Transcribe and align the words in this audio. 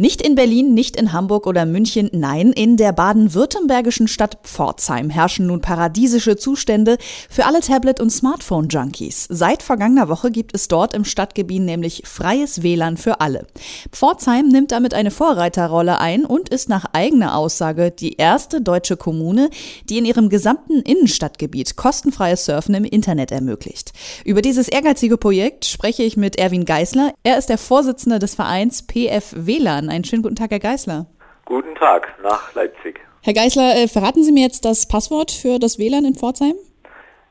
Nicht 0.00 0.22
in 0.22 0.36
Berlin, 0.36 0.74
nicht 0.74 0.94
in 0.94 1.12
Hamburg 1.12 1.44
oder 1.48 1.66
München, 1.66 2.08
nein, 2.12 2.52
in 2.52 2.76
der 2.76 2.92
baden-württembergischen 2.92 4.06
Stadt 4.06 4.38
Pforzheim 4.44 5.10
herrschen 5.10 5.48
nun 5.48 5.60
paradiesische 5.60 6.36
Zustände 6.36 6.98
für 7.28 7.46
alle 7.46 7.58
Tablet- 7.58 7.98
und 7.98 8.10
Smartphone-Junkies. 8.10 9.26
Seit 9.28 9.60
vergangener 9.60 10.08
Woche 10.08 10.30
gibt 10.30 10.54
es 10.54 10.68
dort 10.68 10.94
im 10.94 11.04
Stadtgebiet 11.04 11.62
nämlich 11.62 12.02
freies 12.04 12.62
WLAN 12.62 12.96
für 12.96 13.20
alle. 13.20 13.48
Pforzheim 13.90 14.46
nimmt 14.46 14.70
damit 14.70 14.94
eine 14.94 15.10
Vorreiterrolle 15.10 15.98
ein 15.98 16.24
und 16.24 16.48
ist 16.48 16.68
nach 16.68 16.84
eigener 16.92 17.36
Aussage 17.36 17.90
die 17.90 18.18
erste 18.18 18.60
deutsche 18.60 18.96
Kommune, 18.96 19.50
die 19.88 19.98
in 19.98 20.04
ihrem 20.04 20.28
gesamten 20.28 20.80
Innenstadtgebiet 20.80 21.74
kostenfreies 21.74 22.44
Surfen 22.44 22.76
im 22.76 22.84
Internet 22.84 23.32
ermöglicht. 23.32 23.92
Über 24.24 24.42
dieses 24.42 24.68
ehrgeizige 24.68 25.16
Projekt 25.16 25.64
spreche 25.64 26.04
ich 26.04 26.16
mit 26.16 26.38
Erwin 26.38 26.66
Geisler. 26.66 27.14
Er 27.24 27.36
ist 27.36 27.48
der 27.48 27.58
Vorsitzende 27.58 28.20
des 28.20 28.36
Vereins 28.36 28.82
PF 28.82 29.34
WLAN. 29.34 29.87
Einen 29.90 30.04
schönen 30.04 30.22
guten 30.22 30.36
Tag, 30.36 30.50
Herr 30.50 30.58
Geißler. 30.58 31.06
Guten 31.44 31.74
Tag 31.74 32.14
nach 32.22 32.54
Leipzig. 32.54 33.00
Herr 33.22 33.34
Geißler, 33.34 33.76
äh, 33.76 33.88
verraten 33.88 34.22
Sie 34.22 34.32
mir 34.32 34.42
jetzt 34.42 34.64
das 34.64 34.86
Passwort 34.86 35.30
für 35.30 35.58
das 35.58 35.78
WLAN 35.78 36.04
in 36.04 36.14
Pforzheim? 36.14 36.54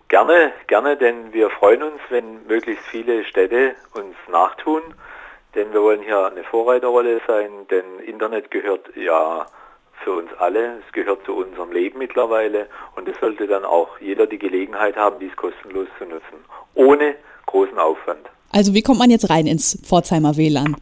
Gerne, 0.09 0.53
gerne, 0.67 0.95
denn 0.95 1.33
wir 1.33 1.49
freuen 1.49 1.83
uns, 1.83 1.99
wenn 2.09 2.45
möglichst 2.47 2.85
viele 2.85 3.25
Städte 3.25 3.75
uns 3.93 4.15
nachtun, 4.31 4.81
denn 5.53 5.73
wir 5.73 5.81
wollen 5.81 6.01
hier 6.01 6.27
eine 6.27 6.43
Vorreiterrolle 6.43 7.19
sein, 7.27 7.49
denn 7.69 7.99
Internet 8.05 8.49
gehört 8.51 8.89
ja 8.95 9.45
für 10.03 10.13
uns 10.13 10.29
alle, 10.39 10.77
es 10.85 10.93
gehört 10.93 11.25
zu 11.25 11.33
unserem 11.33 11.71
Leben 11.71 11.99
mittlerweile 11.99 12.67
und 12.95 13.09
es 13.09 13.19
sollte 13.19 13.47
dann 13.47 13.65
auch 13.65 13.99
jeder 13.99 14.27
die 14.27 14.37
Gelegenheit 14.37 14.95
haben, 14.95 15.19
dies 15.19 15.35
kostenlos 15.35 15.87
zu 15.97 16.05
nutzen, 16.05 16.45
ohne 16.73 17.15
großen 17.45 17.77
Aufwand. 17.77 18.29
Also 18.51 18.73
wie 18.73 18.81
kommt 18.81 18.99
man 18.99 19.09
jetzt 19.09 19.29
rein 19.29 19.47
ins 19.47 19.77
Pforzheimer 19.85 20.37
WLAN? 20.37 20.77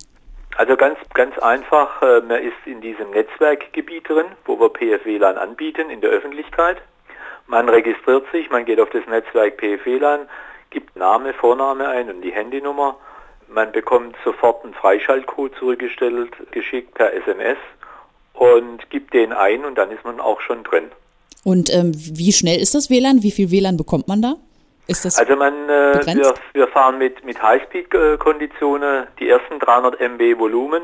Also 0.57 0.77
ganz, 0.77 0.97
ganz 1.13 1.37
einfach, 1.39 2.01
äh, 2.01 2.21
man 2.21 2.41
ist 2.41 2.55
in 2.65 2.79
diesem 2.79 3.09
Netzwerkgebiet 3.11 4.07
drin, 4.07 4.27
wo 4.45 4.59
wir 4.59 4.69
PFWLAN 4.69 5.37
anbieten 5.37 5.89
in 5.89 5.99
der 5.99 6.11
Öffentlichkeit. 6.11 6.77
Man 7.47 7.67
registriert 7.67 8.25
sich, 8.31 8.49
man 8.49 8.65
geht 8.65 8.79
auf 8.79 8.89
das 8.89 9.05
Netzwerk 9.05 9.57
PFWLAN, 9.57 10.27
gibt 10.69 10.95
Name, 10.95 11.33
Vorname 11.33 11.87
ein 11.89 12.09
und 12.09 12.21
die 12.21 12.31
Handynummer. 12.31 12.97
Man 13.47 13.71
bekommt 13.71 14.15
sofort 14.23 14.63
einen 14.63 14.73
Freischaltcode 14.73 15.53
zurückgestellt, 15.59 16.31
geschickt 16.51 16.93
per 16.95 17.13
SMS 17.13 17.57
und 18.33 18.89
gibt 18.89 19.13
den 19.13 19.33
ein 19.33 19.65
und 19.65 19.75
dann 19.75 19.91
ist 19.91 20.03
man 20.05 20.19
auch 20.19 20.41
schon 20.41 20.63
drin. 20.63 20.85
Und 21.43 21.71
ähm, 21.71 21.91
wie 21.93 22.31
schnell 22.31 22.59
ist 22.59 22.73
das 22.73 22.89
WLAN? 22.89 23.21
Wie 23.21 23.31
viel 23.31 23.51
WLAN 23.51 23.77
bekommt 23.77 24.07
man 24.07 24.21
da? 24.21 24.35
Also 24.87 25.35
man, 25.35 25.69
äh, 25.69 26.05
wir, 26.05 26.33
wir, 26.53 26.67
fahren 26.67 26.97
mit, 26.97 27.25
mit 27.25 27.41
Highspeed-Konditionen 27.41 29.07
die 29.19 29.29
ersten 29.29 29.59
300 29.59 29.99
MB 29.99 30.39
Volumen 30.39 30.83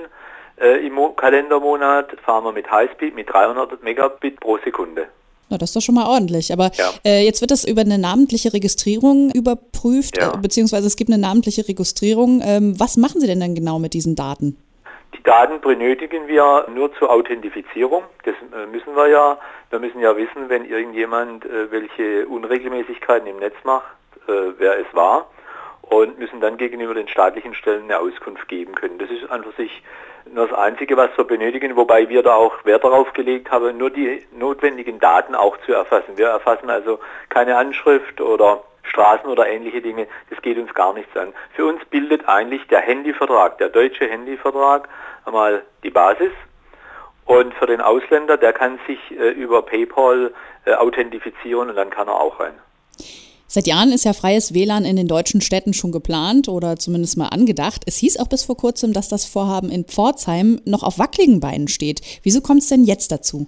äh, 0.61 0.85
im 0.85 0.93
Mo 0.93 1.09
Kalendermonat 1.09 2.15
fahren 2.23 2.43
wir 2.43 2.51
mit 2.51 2.69
Highspeed 2.69 3.15
mit 3.15 3.29
300 3.29 3.83
Megabit 3.83 4.39
pro 4.39 4.57
Sekunde. 4.63 5.07
Na, 5.49 5.57
das 5.57 5.71
ist 5.71 5.75
doch 5.75 5.81
schon 5.81 5.95
mal 5.95 6.07
ordentlich. 6.07 6.53
Aber 6.53 6.71
ja. 6.75 6.91
äh, 7.03 7.25
jetzt 7.25 7.41
wird 7.41 7.51
das 7.51 7.65
über 7.65 7.81
eine 7.81 7.97
namentliche 7.97 8.53
Registrierung 8.53 9.31
überprüft, 9.31 10.17
ja. 10.17 10.33
Äh, 10.33 10.37
beziehungsweise 10.37 10.87
es 10.87 10.95
gibt 10.95 11.11
eine 11.11 11.19
namentliche 11.19 11.67
Registrierung. 11.67 12.41
Ähm, 12.43 12.79
was 12.79 12.95
machen 12.95 13.19
Sie 13.19 13.27
denn 13.27 13.39
dann 13.39 13.55
genau 13.55 13.79
mit 13.79 13.93
diesen 13.93 14.15
Daten? 14.15 14.57
Die 15.21 15.29
Daten 15.29 15.61
benötigen 15.61 16.27
wir 16.27 16.65
nur 16.73 16.91
zur 16.95 17.11
Authentifizierung. 17.11 18.05
Das 18.23 18.33
äh, 18.33 18.65
müssen 18.65 18.95
wir 18.95 19.07
ja. 19.07 19.37
Wir 19.69 19.77
müssen 19.77 19.99
ja 19.99 20.17
wissen, 20.17 20.49
wenn 20.49 20.65
irgendjemand 20.65 21.45
äh, 21.45 21.69
welche 21.69 22.25
Unregelmäßigkeiten 22.25 23.27
im 23.27 23.37
Netz 23.37 23.53
macht, 23.63 23.85
äh, 24.27 24.31
wer 24.57 24.79
es 24.79 24.87
war 24.95 25.27
und 25.83 26.17
müssen 26.17 26.41
dann 26.41 26.57
gegenüber 26.57 26.95
den 26.95 27.07
staatlichen 27.07 27.53
Stellen 27.53 27.83
eine 27.83 27.99
Auskunft 27.99 28.47
geben 28.47 28.73
können. 28.73 28.97
Das 28.97 29.11
ist 29.11 29.29
einfach 29.29 29.55
sich 29.57 29.83
nur 30.25 30.47
das 30.47 30.57
Einzige, 30.57 30.97
was 30.97 31.15
wir 31.15 31.25
benötigen, 31.25 31.75
wobei 31.75 32.09
wir 32.09 32.23
da 32.23 32.33
auch 32.33 32.65
Wert 32.65 32.83
darauf 32.83 33.13
gelegt 33.13 33.51
haben, 33.51 33.77
nur 33.77 33.91
die 33.91 34.25
notwendigen 34.31 34.99
Daten 34.99 35.35
auch 35.35 35.55
zu 35.67 35.73
erfassen. 35.73 36.17
Wir 36.17 36.29
erfassen 36.29 36.71
also 36.71 36.99
keine 37.29 37.57
Anschrift 37.57 38.21
oder 38.21 38.63
Straßen 38.91 39.29
oder 39.29 39.47
ähnliche 39.47 39.81
Dinge, 39.81 40.07
das 40.29 40.41
geht 40.41 40.57
uns 40.57 40.73
gar 40.73 40.93
nichts 40.93 41.15
an. 41.15 41.33
Für 41.55 41.65
uns 41.65 41.83
bildet 41.89 42.27
eigentlich 42.27 42.67
der 42.67 42.79
Handyvertrag, 42.79 43.57
der 43.57 43.69
deutsche 43.69 44.07
Handyvertrag, 44.07 44.87
einmal 45.25 45.63
die 45.83 45.89
Basis. 45.89 46.31
Und 47.25 47.53
für 47.53 47.67
den 47.67 47.81
Ausländer, 47.81 48.37
der 48.37 48.51
kann 48.51 48.79
sich 48.87 48.99
äh, 49.11 49.29
über 49.29 49.61
PayPal 49.61 50.33
äh, 50.65 50.73
authentifizieren 50.73 51.69
und 51.69 51.75
dann 51.75 51.89
kann 51.89 52.07
er 52.07 52.19
auch 52.19 52.39
rein. 52.39 52.53
Seit 53.47 53.67
Jahren 53.67 53.91
ist 53.91 54.05
ja 54.05 54.13
freies 54.13 54.53
WLAN 54.53 54.85
in 54.85 54.95
den 54.95 55.07
deutschen 55.07 55.41
Städten 55.41 55.73
schon 55.73 55.91
geplant 55.91 56.47
oder 56.47 56.77
zumindest 56.77 57.17
mal 57.17 57.27
angedacht. 57.27 57.83
Es 57.85 57.97
hieß 57.97 58.17
auch 58.17 58.27
bis 58.27 58.45
vor 58.45 58.55
kurzem, 58.55 58.93
dass 58.93 59.09
das 59.09 59.25
Vorhaben 59.25 59.69
in 59.69 59.83
Pforzheim 59.85 60.61
noch 60.65 60.83
auf 60.83 60.99
wackeligen 60.99 61.41
Beinen 61.41 61.67
steht. 61.67 62.01
Wieso 62.23 62.39
kommt 62.39 62.61
es 62.61 62.69
denn 62.69 62.85
jetzt 62.85 63.11
dazu? 63.11 63.47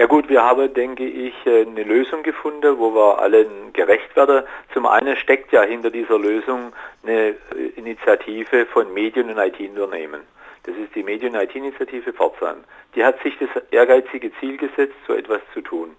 Ja 0.00 0.06
gut, 0.06 0.30
wir 0.30 0.42
haben, 0.42 0.72
denke 0.72 1.04
ich, 1.04 1.34
äh, 1.44 1.60
eine 1.60 1.82
Lösung 1.82 2.22
gefunden, 2.22 2.78
wo 2.78 2.94
wir 2.94 3.18
allen 3.18 3.70
gerecht 3.74 4.16
werden. 4.16 4.44
Zum 4.72 4.86
einen 4.86 5.14
steckt 5.14 5.52
ja 5.52 5.60
hinter 5.60 5.90
dieser 5.90 6.18
Lösung 6.18 6.72
eine 7.02 7.34
äh, 7.34 7.34
Initiative 7.76 8.64
von 8.64 8.94
Medien- 8.94 9.28
und 9.28 9.36
IT-Unternehmen. 9.36 10.22
Das 10.62 10.74
ist 10.74 10.94
die 10.94 11.02
Medien- 11.02 11.36
und 11.36 11.42
IT-Initiative 11.42 12.14
Pforzheim. 12.14 12.64
Die 12.94 13.04
hat 13.04 13.22
sich 13.22 13.36
das 13.36 13.50
ehrgeizige 13.72 14.32
Ziel 14.40 14.56
gesetzt, 14.56 14.96
so 15.06 15.12
etwas 15.12 15.42
zu 15.52 15.60
tun. 15.60 15.94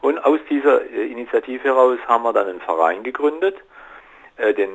Und 0.00 0.24
aus 0.24 0.38
dieser 0.48 0.82
äh, 0.82 1.06
Initiative 1.10 1.64
heraus 1.64 1.98
haben 2.06 2.22
wir 2.22 2.32
dann 2.32 2.46
einen 2.46 2.60
Verein 2.60 3.02
gegründet, 3.02 3.56
den 4.38 4.70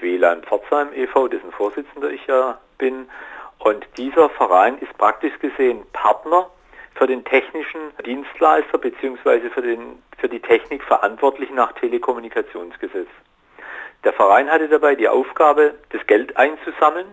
WLAN 0.00 0.42
Pforzheim 0.42 0.88
e.V., 0.94 1.26
dessen 1.28 1.50
Vorsitzender 1.52 2.10
ich 2.10 2.24
ja 2.26 2.60
bin. 2.76 3.08
Und 3.58 3.86
dieser 3.96 4.28
Verein 4.28 4.76
ist 4.78 4.96
praktisch 4.98 5.36
gesehen 5.40 5.84
Partner 5.94 6.50
für 6.94 7.06
den 7.06 7.24
technischen 7.24 7.80
Dienstleister 8.04 8.78
bzw. 8.78 9.50
Für, 9.50 9.62
für 10.18 10.28
die 10.28 10.40
Technik 10.40 10.82
verantwortlich 10.84 11.50
nach 11.50 11.72
Telekommunikationsgesetz. 11.72 13.08
Der 14.04 14.12
Verein 14.12 14.50
hatte 14.50 14.68
dabei 14.68 14.94
die 14.94 15.08
Aufgabe, 15.08 15.74
das 15.90 16.06
Geld 16.06 16.36
einzusammeln, 16.36 17.06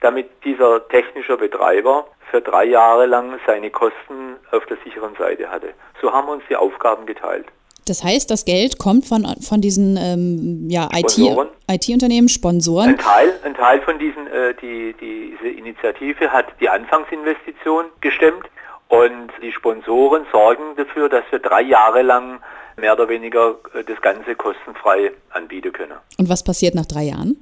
damit 0.00 0.28
dieser 0.44 0.88
technische 0.88 1.36
Betreiber 1.36 2.06
für 2.30 2.40
drei 2.40 2.64
Jahre 2.64 3.06
lang 3.06 3.38
seine 3.46 3.70
Kosten 3.70 4.36
auf 4.50 4.64
der 4.66 4.78
sicheren 4.84 5.14
Seite 5.16 5.50
hatte. 5.50 5.74
So 6.00 6.12
haben 6.12 6.26
wir 6.26 6.32
uns 6.32 6.44
die 6.48 6.56
Aufgaben 6.56 7.06
geteilt. 7.06 7.46
Das 7.86 8.04
heißt, 8.04 8.30
das 8.30 8.44
Geld 8.44 8.78
kommt 8.78 9.06
von, 9.06 9.26
von 9.40 9.60
diesen 9.60 9.96
ähm, 9.96 10.68
ja, 10.70 10.88
IT-Unternehmen, 10.92 12.26
IT 12.26 12.30
Sponsoren. 12.30 12.90
Ein 12.90 12.98
Teil, 12.98 13.40
ein 13.44 13.54
Teil 13.54 13.80
von 13.82 13.98
diesen, 13.98 14.26
äh, 14.28 14.54
die, 14.54 14.94
diese 15.00 15.48
Initiative 15.48 16.30
hat 16.30 16.46
die 16.60 16.68
Anfangsinvestition 16.68 17.86
gestemmt 18.00 18.46
und 18.92 19.30
die 19.40 19.52
Sponsoren 19.52 20.26
sorgen 20.30 20.76
dafür, 20.76 21.08
dass 21.08 21.24
wir 21.30 21.38
drei 21.38 21.62
Jahre 21.62 22.02
lang 22.02 22.40
mehr 22.76 22.92
oder 22.92 23.08
weniger 23.08 23.56
äh, 23.72 23.84
das 23.84 23.98
Ganze 24.02 24.34
kostenfrei 24.34 25.12
anbieten 25.30 25.72
können. 25.72 25.96
Und 26.18 26.28
was 26.28 26.44
passiert 26.44 26.74
nach 26.74 26.84
drei 26.84 27.04
Jahren? 27.04 27.36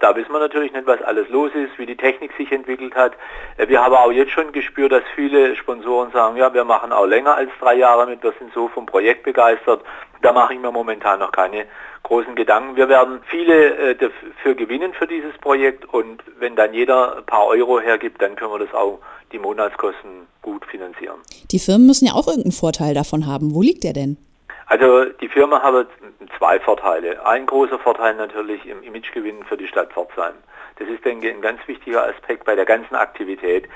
Da 0.00 0.14
wissen 0.14 0.32
wir 0.32 0.38
natürlich 0.38 0.72
nicht, 0.72 0.86
was 0.86 1.02
alles 1.02 1.28
los 1.28 1.50
ist, 1.54 1.78
wie 1.78 1.86
die 1.86 1.96
Technik 1.96 2.32
sich 2.36 2.50
entwickelt 2.52 2.94
hat. 2.94 3.12
Äh, 3.56 3.68
wir 3.68 3.82
haben 3.82 3.94
auch 3.94 4.12
jetzt 4.12 4.32
schon 4.32 4.52
gespürt, 4.52 4.92
dass 4.92 5.02
viele 5.14 5.56
Sponsoren 5.56 6.10
sagen, 6.12 6.36
ja, 6.36 6.52
wir 6.52 6.64
machen 6.64 6.92
auch 6.92 7.06
länger 7.06 7.34
als 7.34 7.50
drei 7.60 7.74
Jahre 7.74 8.06
mit, 8.06 8.22
wir 8.22 8.32
sind 8.38 8.52
so 8.54 8.68
vom 8.68 8.86
Projekt 8.86 9.24
begeistert. 9.24 9.82
Da 10.22 10.32
mache 10.32 10.54
ich 10.54 10.60
mir 10.60 10.72
momentan 10.72 11.20
noch 11.20 11.32
keine 11.32 11.66
großen 12.02 12.34
Gedanken. 12.34 12.76
Wir 12.76 12.88
werden 12.88 13.20
viele 13.28 13.90
äh, 13.90 13.94
dafür 13.94 14.54
gewinnen 14.54 14.92
für 14.94 15.06
dieses 15.06 15.36
Projekt 15.38 15.84
und 15.92 16.22
wenn 16.38 16.56
dann 16.56 16.74
jeder 16.74 17.18
ein 17.18 17.26
paar 17.26 17.46
Euro 17.46 17.80
hergibt, 17.80 18.20
dann 18.20 18.34
können 18.36 18.52
wir 18.52 18.58
das 18.58 18.74
auch 18.74 18.98
die 19.32 19.38
Monatskosten 19.38 20.26
gut 20.42 20.64
finanzieren. 20.66 21.18
Die 21.50 21.58
Firmen 21.58 21.86
müssen 21.86 22.06
ja 22.06 22.12
auch 22.14 22.26
irgendeinen 22.26 22.52
Vorteil 22.52 22.94
davon 22.94 23.26
haben. 23.26 23.54
Wo 23.54 23.62
liegt 23.62 23.84
der 23.84 23.92
denn? 23.92 24.16
Also 24.68 25.06
die 25.06 25.28
Firma 25.28 25.62
hat 25.62 25.88
zwei 26.36 26.60
Vorteile. 26.60 27.24
Ein 27.26 27.46
großer 27.46 27.78
Vorteil 27.78 28.14
natürlich 28.14 28.66
im 28.66 28.82
Imagegewinn 28.82 29.42
für 29.44 29.56
die 29.56 29.66
Stadt 29.66 29.92
Pforzheim. 29.94 30.34
Das 30.76 30.86
ist, 30.88 31.04
denke 31.06 31.28
ich, 31.28 31.34
ein 31.34 31.40
ganz 31.40 31.66
wichtiger 31.66 32.06
Aspekt 32.06 32.44
bei 32.44 32.54
der 32.54 32.66
ganzen 32.66 32.94
Aktivität. 32.94 33.66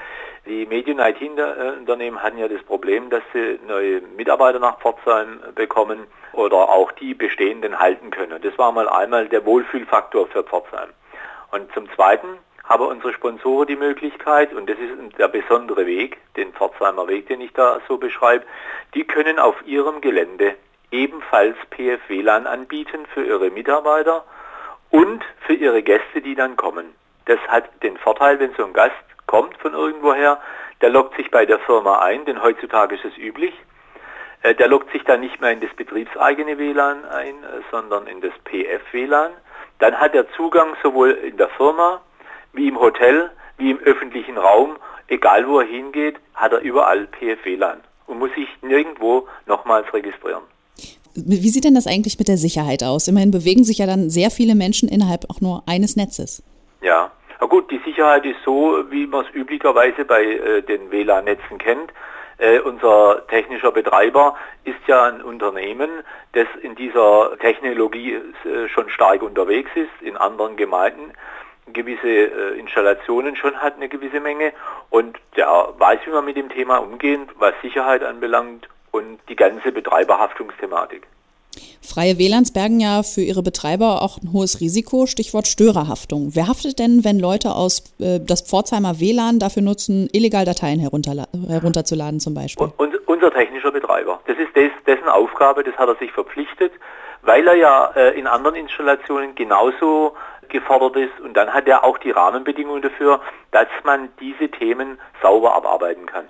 Die 0.45 0.67
Medien-IT-Unternehmen 0.67 2.23
hatten 2.23 2.37
ja 2.37 2.47
das 2.47 2.63
Problem, 2.65 3.09
dass 3.09 3.23
sie 3.33 3.59
neue 3.67 4.03
Mitarbeiter 4.03 4.59
nach 4.59 4.81
Pforzheim 4.81 5.41
bekommen 5.55 6.07
oder 6.35 6.69
auch 6.69 6.93
die 6.93 7.15
bestehenden 7.15 7.79
halten 7.79 8.11
können. 8.11 8.43
Das 8.43 8.57
war 8.59 8.71
mal 8.71 8.89
einmal 8.89 9.29
der 9.29 9.47
Wohlfühlfaktor 9.47 10.27
für 10.27 10.45
Pforzheim. 10.45 10.91
Und 11.53 11.73
zum 11.73 11.91
Zweiten 11.95 12.29
haben 12.65 12.87
unsere 12.87 13.15
Sponsoren 13.15 13.67
die 13.67 13.77
Möglichkeit, 13.77 14.53
und 14.53 14.69
das 14.69 14.77
ist 14.79 15.19
der 15.19 15.29
besondere 15.29 15.87
Weg, 15.87 16.19
den 16.37 16.53
Pforzheimer 16.53 17.09
Weg, 17.09 17.29
den 17.29 17.41
ich 17.41 17.53
da 17.55 17.81
so 17.89 17.97
beschreibe, 17.97 18.45
die 18.95 19.05
können 19.05 19.39
auf 19.39 19.57
ihrem 19.67 20.03
Gelände 20.03 20.55
ebenfalls 20.93 21.57
PF-WLAN 21.71 22.47
anbieten 22.47 23.07
für 23.13 23.25
ihre 23.25 23.51
Mitarbeiter 23.51 24.25
und 24.91 25.25
für 25.47 25.55
ihre 25.55 25.83
Gäste, 25.83 26.21
die 26.21 26.35
dann 26.35 26.57
kommen. 26.57 26.95
Das 27.25 27.41
hat 27.49 27.83
den 27.83 27.97
Vorteil, 27.97 28.39
wenn 28.39 28.55
so 28.55 28.65
ein 28.65 28.73
Gast 28.73 28.95
kommt 29.27 29.57
von 29.59 29.75
irgendwoher, 29.75 30.41
der 30.81 30.91
lockt 30.91 31.17
sich 31.17 31.31
bei 31.31 31.47
der 31.47 31.59
Firma 31.61 32.01
ein, 32.01 32.25
denn 32.25 32.43
heutzutage 32.43 32.95
ist 32.97 33.05
es 33.05 33.17
üblich, 33.17 33.55
Äh, 34.43 34.55
der 34.55 34.69
loggt 34.69 34.91
sich 34.93 35.05
dann 35.05 35.21
nicht 35.21 35.41
mehr 35.41 35.53
in 35.53 35.61
das 35.61 35.73
betriebseigene 35.75 36.59
WLAN 36.59 37.05
ein, 37.05 37.35
äh, 37.45 37.63
sondern 37.71 38.07
in 38.07 38.21
das 38.21 38.33
PF-WLAN. 38.45 39.33
Dann 39.79 39.99
hat 39.99 40.15
er 40.15 40.31
Zugang 40.33 40.77
sowohl 40.83 41.13
in 41.13 41.37
der 41.37 41.49
Firma 41.51 42.01
wie 42.53 42.69
im 42.69 42.79
Hotel 42.79 43.31
wie 43.57 43.71
im 43.71 43.79
öffentlichen 43.79 44.39
Raum. 44.39 44.77
Egal 45.09 45.47
wo 45.47 45.61
er 45.61 45.67
hingeht, 45.67 46.17
hat 46.35 46.53
er 46.53 46.61
überall 46.61 47.07
PF-WLAN 47.07 47.83
und 48.07 48.19
muss 48.19 48.33
sich 48.35 48.49
nirgendwo 48.63 49.29
nochmals 49.47 49.93
registrieren. 49.93 50.43
Wie 51.15 51.49
sieht 51.49 51.65
denn 51.65 51.75
das 51.75 51.87
eigentlich 51.87 52.19
mit 52.19 52.29
der 52.29 52.37
Sicherheit 52.37 52.83
aus? 52.83 53.09
Immerhin 53.09 53.31
bewegen 53.31 53.65
sich 53.65 53.79
ja 53.79 53.87
dann 53.87 54.11
sehr 54.11 54.31
viele 54.31 54.55
Menschen 54.55 54.89
innerhalb 54.89 55.29
auch 55.31 55.41
nur 55.41 55.63
eines 55.67 55.97
Netzes. 55.97 56.43
Ja, 56.81 57.11
na 57.41 57.47
gut, 57.47 57.71
die 57.71 57.81
Sicherheit 57.85 58.25
ist 58.25 58.39
so, 58.45 58.85
wie 58.91 59.07
man 59.07 59.25
es 59.27 59.35
üblicherweise 59.35 60.05
bei 60.05 60.25
äh, 60.25 60.63
den 60.63 60.91
WLAN-Netzen 60.91 61.59
kennt. 61.59 61.93
Äh, 62.39 62.61
unser 62.61 63.27
technischer 63.29 63.73
Betreiber 63.73 64.37
ist 64.65 64.81
ja 64.87 65.05
ein 65.05 65.23
Unternehmen, 65.23 65.91
das 66.33 66.47
in 66.63 66.75
dieser 66.75 67.37
Technologie 67.41 68.15
äh, 68.15 68.69
schon 68.69 68.89
stark 68.91 69.23
unterwegs 69.23 69.71
ist, 69.75 69.91
in 70.03 70.17
anderen 70.17 70.57
Gemeinden 70.57 71.13
gewisse 71.73 72.09
äh, 72.09 72.59
Installationen 72.59 73.37
schon 73.37 73.57
hat, 73.57 73.77
eine 73.77 73.89
gewisse 73.89 74.21
Menge 74.21 74.53
und 74.91 75.19
der 75.37 75.75
weiß, 75.79 76.01
wie 76.07 76.11
man 76.11 76.25
mit 76.25 76.37
dem 76.37 76.49
Thema 76.49 76.79
umgehen, 76.79 77.29
was 77.39 77.55
Sicherheit 77.63 78.03
anbelangt 78.03 78.69
und 78.93 79.19
die 79.29 79.37
ganze 79.37 79.73
Betreiberhaftungsthematik. 79.73 81.07
Freie 81.83 82.17
WLANs 82.17 82.53
bergen 82.53 82.81
ja 82.81 83.03
für 83.03 83.21
ihre 83.21 83.43
Betreiber 83.43 84.01
auch 84.03 84.19
ein 84.19 84.33
hohes 84.33 84.61
Risiko, 84.61 85.07
Stichwort 85.07 85.47
Störerhaftung. 85.47 86.31
Wer 86.35 86.49
haftet 86.49 86.79
denn, 86.79 87.05
wenn 87.05 87.19
Leute 87.19 87.51
aus 87.51 87.95
äh, 87.99 88.21
das 88.21 88.43
Pforzheimer 88.43 89.01
WLAN 89.01 89.39
dafür 89.39 89.63
nutzen, 89.63 90.09
illegal 90.13 90.45
Dateien 90.45 90.81
herunterzuladen 90.81 92.21
zum 92.21 92.35
Beispiel? 92.35 92.69
Und, 92.77 92.93
unser 93.07 93.31
technischer 93.31 93.71
Betreiber. 93.71 94.21
Das 94.27 94.39
ist 94.39 94.57
des, 94.57 94.71
dessen 94.87 95.09
Aufgabe, 95.09 95.63
das 95.63 95.77
hat 95.77 95.89
er 95.89 95.97
sich 95.97 96.11
verpflichtet, 96.13 96.73
weil 97.21 97.47
er 97.47 97.55
ja 97.55 97.93
äh, 97.95 98.19
in 98.19 98.27
anderen 98.27 98.57
Installationen 98.57 99.35
genauso 99.35 100.15
gefordert 100.49 100.97
ist 100.97 101.21
und 101.21 101.35
dann 101.35 101.53
hat 101.53 101.69
er 101.69 101.85
auch 101.85 101.99
die 101.99 102.11
Rahmenbedingungen 102.11 102.83
dafür, 102.83 103.21
dass 103.51 103.69
man 103.85 104.09
diese 104.19 104.51
Themen 104.51 104.99
sauber 105.23 105.55
abarbeiten 105.55 106.07
kann. 106.07 106.25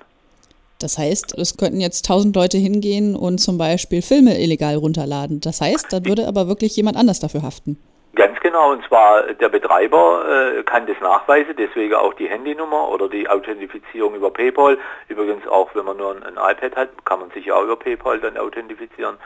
Das 0.82 0.99
heißt, 0.99 1.38
es 1.38 1.56
könnten 1.56 1.81
jetzt 1.81 2.06
tausend 2.06 2.34
Leute 2.34 2.58
hingehen 2.58 3.14
und 3.14 3.38
zum 3.38 3.58
Beispiel 3.58 4.02
Filme 4.02 4.38
illegal 4.38 4.76
runterladen. 4.76 5.40
Das 5.40 5.61
heißt, 5.61 5.93
da 5.93 6.05
würde 6.05 6.26
aber 6.26 6.49
wirklich 6.49 6.76
jemand 6.76 6.96
anders 6.96 7.20
dafür 7.20 7.43
haften. 7.43 7.79
Ganz 8.14 8.38
genau, 8.40 8.73
und 8.73 8.84
zwar 8.87 9.23
der 9.32 9.49
Betreiber 9.49 10.25
äh, 10.58 10.62
kann 10.64 10.87
das 10.87 10.96
nachweisen, 11.00 11.55
deswegen 11.56 11.94
auch 11.94 12.12
die 12.12 12.29
Handynummer 12.29 12.90
oder 12.90 13.08
die 13.08 13.26
Authentifizierung 13.26 14.14
über 14.14 14.31
PayPal. 14.31 14.76
Übrigens 15.08 15.46
auch, 15.46 15.75
wenn 15.75 15.87
man 15.87 15.96
nur 15.96 16.14
ein, 16.14 16.23
ein 16.23 16.34
iPad 16.34 16.76
hat, 16.76 17.05
kann 17.06 17.20
man 17.20 17.31
sich 17.31 17.46
ja 17.46 17.55
auch 17.55 17.62
über 17.62 17.76
PayPal 17.76 18.20
dann 18.20 18.37
authentifizieren. 18.37 19.17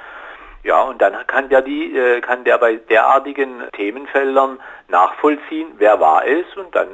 Ja, 0.62 0.82
und 0.82 1.02
dann 1.02 1.14
kann 1.26 1.48
der, 1.48 1.62
die, 1.62 1.96
äh, 1.96 2.20
kann 2.20 2.44
der 2.44 2.58
bei 2.58 2.76
derartigen 2.76 3.62
Themenfeldern 3.72 4.60
nachvollziehen, 4.88 5.68
wer 5.78 5.98
war 5.98 6.24
es, 6.24 6.44
und 6.56 6.74
dann 6.74 6.88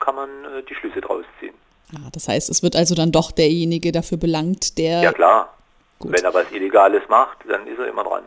kann 0.00 0.14
man 0.14 0.28
äh, 0.44 0.62
die 0.62 0.74
Schlüsse 0.74 1.02
draus 1.02 1.24
ziehen. 1.40 1.54
Ja, 1.92 2.00
das 2.12 2.28
heißt, 2.28 2.50
es 2.50 2.62
wird 2.62 2.76
also 2.76 2.94
dann 2.94 3.12
doch 3.12 3.30
derjenige 3.30 3.92
dafür 3.92 4.18
belangt, 4.18 4.78
der. 4.78 5.02
Ja, 5.02 5.12
klar. 5.12 5.54
Gut. 5.98 6.12
Wenn 6.12 6.24
er 6.24 6.34
was 6.34 6.50
Illegales 6.50 7.02
macht, 7.08 7.38
dann 7.48 7.66
ist 7.66 7.78
er 7.78 7.88
immer 7.88 8.04
dran. 8.04 8.24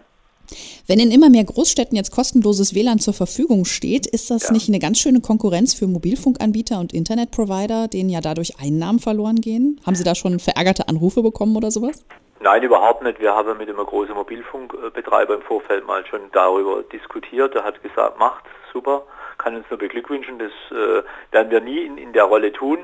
Wenn 0.88 1.00
in 1.00 1.12
immer 1.12 1.30
mehr 1.30 1.44
Großstädten 1.44 1.98
jetzt 1.98 2.12
kostenloses 2.12 2.74
WLAN 2.74 3.00
zur 3.00 3.14
Verfügung 3.14 3.66
steht, 3.66 4.08
ist 4.08 4.32
das 4.32 4.44
ja. 4.44 4.54
nicht 4.54 4.70
eine 4.70 4.80
ganz 4.80 5.00
schöne 5.00 5.20
Konkurrenz 5.20 5.74
für 5.74 5.88
Mobilfunkanbieter 5.88 6.80
und 6.80 6.94
Internetprovider, 6.94 7.90
denen 7.90 8.10
ja 8.10 8.22
dadurch 8.22 8.60
Einnahmen 8.60 9.00
verloren 9.00 9.42
gehen? 9.42 9.82
Haben 9.86 9.96
Sie 9.96 10.06
da 10.06 10.16
schon 10.16 10.40
verärgerte 10.40 10.88
Anrufe 10.88 11.22
bekommen 11.22 11.58
oder 11.58 11.72
sowas? 11.72 12.06
Nein, 12.40 12.64
überhaupt 12.64 13.04
nicht. 13.04 13.20
Wir 13.20 13.34
haben 13.34 13.58
mit 13.58 13.68
einem 13.68 13.86
großen 13.86 14.16
Mobilfunkbetreiber 14.16 15.36
im 15.36 15.42
Vorfeld 15.42 15.86
mal 15.86 16.06
schon 16.06 16.22
darüber 16.32 16.84
diskutiert. 16.84 17.56
Er 17.56 17.64
hat 17.64 17.82
gesagt, 17.82 18.20
macht, 18.20 18.44
super, 18.72 19.04
kann 19.38 19.56
uns 19.56 19.66
nur 19.70 19.80
beglückwünschen. 19.80 20.40
Das 20.40 20.52
äh, 20.72 21.04
werden 21.32 21.52
wir 21.52 21.60
nie 21.62 21.84
in, 21.84 21.98
in 21.98 22.14
der 22.14 22.26
Rolle 22.26 22.54
tun. 22.54 22.78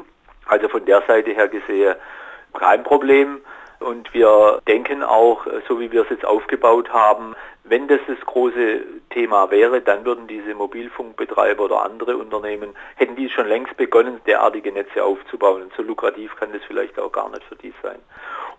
Also 0.46 0.70
von 0.70 0.86
der 0.86 1.02
Seite 1.08 1.32
her 1.32 1.48
gesehen 1.48 1.96
kein 2.54 2.84
Problem. 2.84 3.42
Und 3.80 4.14
wir 4.14 4.62
denken 4.68 5.04
auch, 5.04 5.46
so 5.68 5.80
wie 5.80 5.92
wir 5.92 6.04
es 6.04 6.10
jetzt 6.10 6.26
aufgebaut 6.26 6.94
haben, 6.94 7.36
wenn 7.66 7.88
das 7.88 8.00
das 8.08 8.20
große 8.22 8.82
Thema 9.10 9.52
wäre, 9.52 9.82
dann 9.82 10.06
würden 10.06 10.28
diese 10.28 10.54
Mobilfunkbetreiber 10.54 11.66
oder 11.66 11.84
andere 11.84 12.18
Unternehmen, 12.18 12.76
hätten 12.96 13.16
die 13.16 13.30
schon 13.30 13.48
längst 13.48 13.76
begonnen, 13.76 14.22
derartige 14.26 14.72
Netze 14.72 15.04
aufzubauen. 15.04 15.64
Und 15.64 15.74
so 15.76 15.84
lukrativ 15.84 16.36
kann 16.36 16.54
das 16.54 16.62
vielleicht 16.66 16.98
auch 17.00 17.12
gar 17.12 17.30
nicht 17.30 17.44
für 17.44 17.56
die 17.56 17.74
sein. 17.82 18.00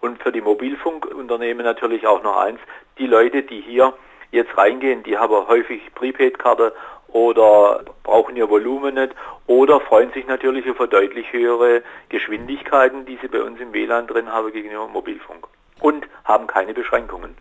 Und 0.01 0.23
für 0.23 0.33
die 0.33 0.43
Mobilfunkunternehmen 0.43 1.65
natürlich 1.65 2.07
auch 2.07 2.23
noch 2.23 2.37
eins, 2.37 2.61
die 2.99 3.07
Leute, 3.07 3.43
die 3.43 3.61
hier 3.61 3.95
jetzt 4.31 4.57
reingehen, 4.59 5.03
die 5.05 5.17
haben 5.17 5.49
häufig 5.49 5.81
Prepaid-Karte 5.95 6.75
oder 7.15 7.85
brauchen 8.03 8.37
ihr 8.37 8.51
Volumen 8.51 8.97
nicht 8.97 9.15
oder 9.47 9.81
freuen 9.81 10.13
sich 10.13 10.27
natürlich 10.27 10.67
über 10.67 10.89
deutlich 10.89 11.33
höhere 11.33 11.83
Geschwindigkeiten, 12.09 13.07
die 13.07 13.19
sie 13.23 13.29
bei 13.29 13.41
uns 13.41 13.61
im 13.61 13.73
WLAN 13.73 14.09
drin 14.09 14.31
haben 14.33 14.53
gegenüber 14.53 14.89
Mobilfunk 14.89 15.47
und 15.81 16.05
haben 16.25 16.49
keine 16.49 16.75
Beschränkungen. 16.75 17.37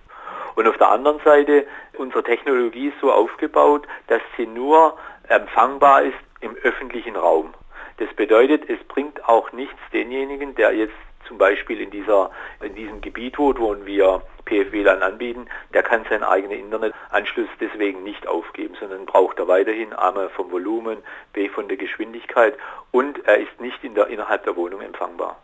Und 0.55 0.67
auf 0.67 0.77
der 0.77 0.89
anderen 0.89 1.19
Seite, 1.25 1.65
unsere 1.97 2.23
Technologie 2.23 2.89
ist 2.89 2.99
so 3.01 3.11
aufgebaut, 3.11 3.87
dass 4.07 4.21
sie 4.37 4.45
nur 4.45 4.95
empfangbar 5.27 6.03
ist 6.03 6.19
im 6.41 6.55
öffentlichen 6.61 7.15
Raum. 7.15 7.55
Das 7.97 8.13
bedeutet, 8.13 8.69
es 8.69 8.77
bringt 8.83 9.27
auch 9.27 9.51
nichts 9.53 9.79
denjenigen, 9.91 10.53
der 10.53 10.73
jetzt 10.73 10.93
zum 11.27 11.37
Beispiel 11.37 11.81
in, 11.81 11.91
dieser, 11.91 12.31
in 12.61 12.75
diesem 12.75 13.01
Gebiet 13.01 13.37
wohnt, 13.37 13.59
wo 13.59 13.75
wir 13.85 14.21
PFWLAN 14.45 15.01
anbieten, 15.01 15.47
der 15.73 15.83
kann 15.83 16.05
seinen 16.09 16.23
eigenen 16.23 16.59
Internetanschluss 16.59 17.49
deswegen 17.59 18.03
nicht 18.03 18.27
aufgeben, 18.27 18.75
sondern 18.79 19.05
braucht 19.05 19.39
er 19.39 19.47
weiterhin 19.47 19.93
einmal 19.93 20.29
vom 20.29 20.51
Volumen, 20.51 20.97
B 21.33 21.49
von 21.49 21.67
der 21.67 21.77
Geschwindigkeit 21.77 22.55
und 22.91 23.25
er 23.25 23.37
ist 23.37 23.59
nicht 23.59 23.83
in 23.83 23.95
der, 23.95 24.07
innerhalb 24.07 24.43
der 24.43 24.55
Wohnung 24.55 24.81
empfangbar. 24.81 25.37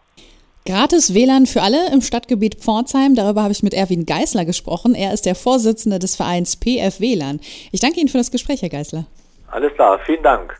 Gratis 0.66 1.16
WLAN 1.16 1.48
für 1.48 1.62
alle 1.62 1.92
im 1.92 2.02
Stadtgebiet 2.02 2.56
Pforzheim. 2.56 3.16
Darüber 3.16 3.42
habe 3.42 3.54
ich 3.54 3.64
mit 3.64 3.74
Erwin 3.74 4.06
Geißler 4.06 4.46
gesprochen. 4.46 4.94
Er 4.94 5.14
ist 5.14 5.26
der 5.26 5.34
Vorsitzende 5.34 5.98
des 5.98 6.16
Vereins 6.16 6.58
PF 6.58 7.00
WLAN. 7.00 7.40
Ich 7.72 7.80
danke 7.80 8.00
Ihnen 8.00 8.10
für 8.10 8.20
das 8.20 8.30
Gespräch, 8.30 8.62
Herr 8.62 8.70
Geißler. 8.70 9.06
Alles 9.50 9.74
klar, 9.74 10.00
vielen 10.06 10.22
Dank. 10.22 10.60